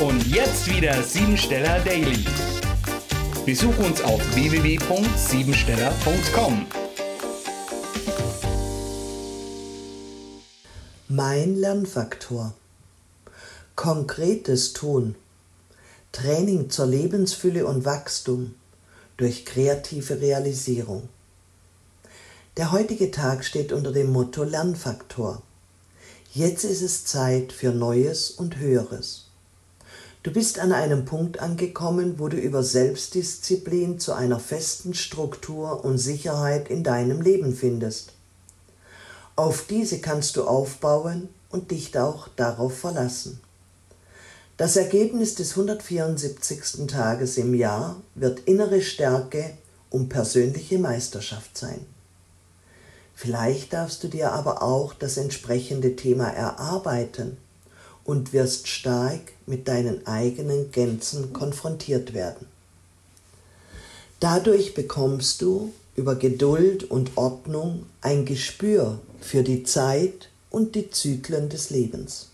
[0.00, 2.24] Und jetzt wieder Siebensteller Daily.
[3.46, 6.66] Besuch uns auf www.siebensteller.com.
[11.06, 12.54] Mein Lernfaktor.
[13.76, 15.14] Konkretes Tun.
[16.10, 18.56] Training zur Lebensfülle und Wachstum
[19.16, 21.08] durch kreative Realisierung.
[22.56, 25.40] Der heutige Tag steht unter dem Motto Lernfaktor.
[26.32, 29.28] Jetzt ist es Zeit für Neues und Höheres.
[30.24, 35.98] Du bist an einem Punkt angekommen, wo du über Selbstdisziplin zu einer festen Struktur und
[35.98, 38.12] Sicherheit in deinem Leben findest.
[39.36, 43.38] Auf diese kannst du aufbauen und dich auch darauf verlassen.
[44.56, 46.86] Das Ergebnis des 174.
[46.86, 49.50] Tages im Jahr wird innere Stärke
[49.90, 51.84] und persönliche Meisterschaft sein.
[53.14, 57.36] Vielleicht darfst du dir aber auch das entsprechende Thema erarbeiten
[58.04, 62.46] und wirst stark mit deinen eigenen Gänzen konfrontiert werden.
[64.20, 71.48] Dadurch bekommst du über Geduld und Ordnung ein Gespür für die Zeit und die Zyklen
[71.48, 72.28] des Lebens.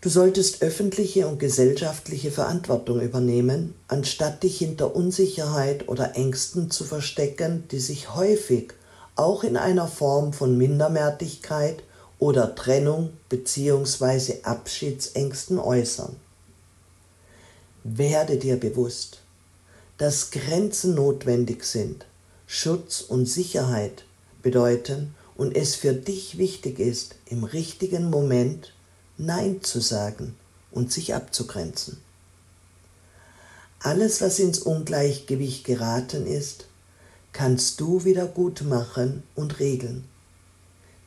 [0.00, 7.64] Du solltest öffentliche und gesellschaftliche Verantwortung übernehmen, anstatt dich hinter Unsicherheit oder Ängsten zu verstecken,
[7.70, 8.72] die sich häufig
[9.14, 11.84] auch in einer Form von Minderwertigkeit
[12.22, 14.44] oder Trennung bzw.
[14.44, 16.14] Abschiedsängsten äußern.
[17.82, 19.22] Werde dir bewusst,
[19.98, 22.06] dass Grenzen notwendig sind,
[22.46, 24.04] Schutz und Sicherheit
[24.40, 28.72] bedeuten und es für dich wichtig ist, im richtigen Moment
[29.18, 30.36] Nein zu sagen
[30.70, 31.98] und sich abzugrenzen.
[33.80, 36.66] Alles, was ins Ungleichgewicht geraten ist,
[37.32, 40.04] kannst du wieder gut machen und regeln.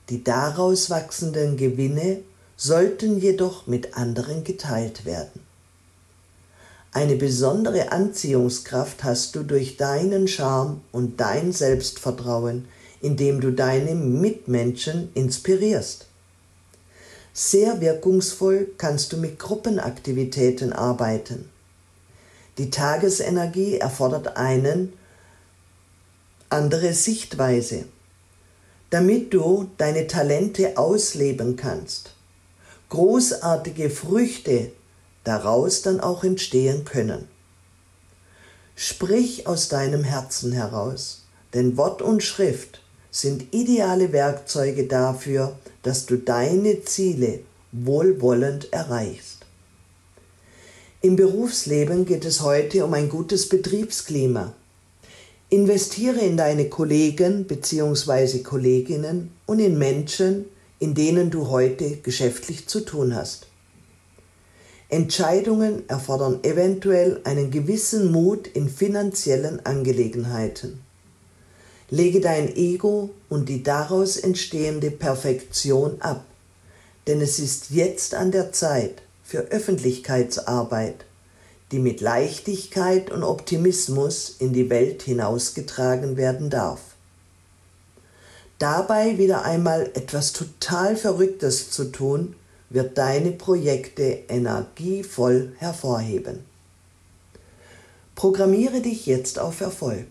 [0.10, 2.22] Die daraus wachsenden Gewinne
[2.58, 5.42] sollten jedoch mit anderen geteilt werden.
[6.92, 12.68] Eine besondere Anziehungskraft hast du durch deinen Charme und dein Selbstvertrauen,
[13.02, 16.06] indem du deine Mitmenschen inspirierst.
[17.34, 21.50] Sehr wirkungsvoll kannst du mit Gruppenaktivitäten arbeiten.
[22.58, 24.94] Die Tagesenergie erfordert einen
[26.50, 27.84] andere Sichtweise,
[28.96, 32.12] damit du deine Talente ausleben kannst.
[32.88, 34.72] Großartige Früchte
[35.26, 37.28] daraus dann auch entstehen können.
[38.74, 41.24] Sprich aus deinem Herzen heraus,
[41.54, 42.80] denn Wort und Schrift
[43.12, 47.42] sind ideale Werkzeuge dafür, dass du deine Ziele
[47.74, 49.40] wohlwollend erreichst.
[51.02, 54.54] Im Berufsleben geht es heute um ein gutes Betriebsklima.
[55.56, 58.40] Investiere in deine Kollegen bzw.
[58.40, 60.48] Kolleginnen und in Menschen,
[60.80, 63.48] in denen du heute geschäftlich zu tun hast.
[64.90, 70.82] Entscheidungen erfordern eventuell einen gewissen Mut in finanziellen Angelegenheiten.
[71.90, 76.26] Lege dein Ego und die daraus entstehende Perfektion ab,
[77.08, 81.06] denn es ist jetzt an der Zeit für Öffentlichkeitsarbeit,
[81.72, 86.82] die mit Leichtigkeit und Optimismus in die Welt hinausgetragen werden darf.
[88.60, 92.36] Dabei wieder einmal etwas total Verrücktes zu tun,
[92.70, 96.46] wird deine Projekte energievoll hervorheben.
[98.16, 100.08] Programmiere dich jetzt auf Erfolg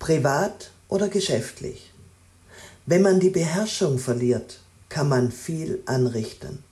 [0.00, 1.92] privat oder geschäftlich.
[2.86, 4.58] Wenn man die Beherrschung verliert,
[4.88, 6.64] kann man viel anrichten.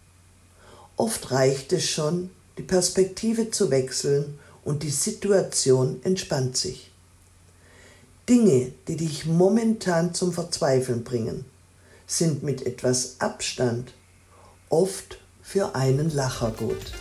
[0.97, 6.91] Oft reicht es schon, die Perspektive zu wechseln und die Situation entspannt sich.
[8.29, 11.45] Dinge, die dich momentan zum Verzweifeln bringen,
[12.07, 13.95] sind mit etwas Abstand
[14.69, 16.93] oft für einen Lacher gut.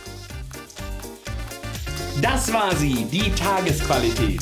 [2.22, 4.40] Das war sie, die Tagesqualität.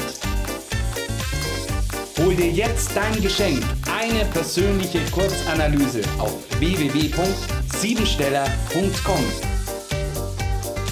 [2.19, 3.63] Hol dir jetzt dein Geschenk,
[3.93, 9.56] eine persönliche Kurzanalyse auf www.siebensteller.com.